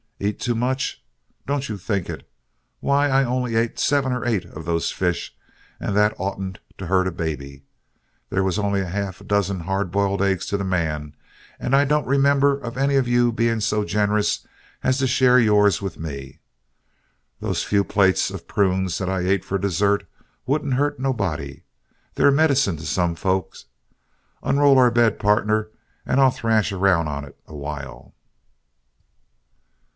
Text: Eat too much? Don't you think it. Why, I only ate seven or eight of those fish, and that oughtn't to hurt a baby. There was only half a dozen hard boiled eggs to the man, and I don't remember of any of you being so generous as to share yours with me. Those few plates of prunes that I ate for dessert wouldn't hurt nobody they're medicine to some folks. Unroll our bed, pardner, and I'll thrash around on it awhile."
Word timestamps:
Eat 0.19 0.39
too 0.39 0.55
much? 0.55 1.03
Don't 1.47 1.67
you 1.67 1.77
think 1.77 2.07
it. 2.07 2.27
Why, 2.79 3.07
I 3.09 3.23
only 3.23 3.55
ate 3.55 3.79
seven 3.79 4.11
or 4.11 4.23
eight 4.25 4.45
of 4.45 4.65
those 4.65 4.91
fish, 4.91 5.35
and 5.79 5.95
that 5.95 6.13
oughtn't 6.19 6.59
to 6.77 6.87
hurt 6.87 7.07
a 7.07 7.11
baby. 7.11 7.63
There 8.29 8.43
was 8.43 8.57
only 8.59 8.83
half 8.83 9.21
a 9.21 9.23
dozen 9.23 9.61
hard 9.61 9.91
boiled 9.91 10.21
eggs 10.21 10.45
to 10.47 10.57
the 10.57 10.63
man, 10.63 11.15
and 11.59 11.75
I 11.75 11.85
don't 11.85 12.05
remember 12.07 12.57
of 12.59 12.77
any 12.77 12.95
of 12.95 13.07
you 13.07 13.31
being 13.31 13.61
so 13.61 13.83
generous 13.83 14.45
as 14.83 14.97
to 14.99 15.07
share 15.07 15.39
yours 15.39 15.81
with 15.81 15.99
me. 15.99 16.39
Those 17.39 17.63
few 17.63 17.83
plates 17.83 18.29
of 18.31 18.47
prunes 18.47 18.97
that 18.99 19.09
I 19.09 19.21
ate 19.21 19.45
for 19.45 19.57
dessert 19.57 20.07
wouldn't 20.45 20.75
hurt 20.75 20.99
nobody 20.99 21.63
they're 22.15 22.31
medicine 22.31 22.77
to 22.77 22.85
some 22.85 23.15
folks. 23.15 23.65
Unroll 24.43 24.77
our 24.79 24.91
bed, 24.91 25.19
pardner, 25.19 25.69
and 26.05 26.19
I'll 26.19 26.31
thrash 26.31 26.71
around 26.71 27.07
on 27.07 27.25
it 27.25 27.39
awhile." 27.47 28.13